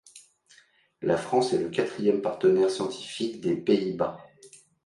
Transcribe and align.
La 1.03 1.15
France 1.15 1.53
est 1.53 1.59
le 1.61 1.69
quatrième 1.69 2.21
partenaire 2.23 2.71
scientifique 2.71 3.39
des 3.39 3.55
Pays-Bas. 3.55 4.17